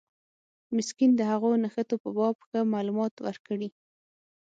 مسکین 0.75 1.11
د 1.15 1.21
هغو 1.31 1.49
نښتو 1.63 1.95
په 2.03 2.09
باب 2.17 2.35
ښه 2.47 2.59
معلومات 2.73 3.13
ورکړي. 3.25 3.69